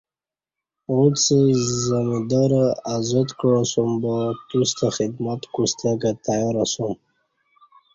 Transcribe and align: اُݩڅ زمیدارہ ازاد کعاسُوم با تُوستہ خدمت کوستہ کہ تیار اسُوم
اُݩڅ 0.89 1.17
زمیدارہ 1.85 2.65
ازاد 2.95 3.29
کعاسُوم 3.39 3.91
با 4.01 4.17
تُوستہ 4.47 4.87
خدمت 4.97 5.41
کوستہ 5.53 5.91
کہ 6.01 6.11
تیار 6.25 6.55
اسُوم 6.63 6.93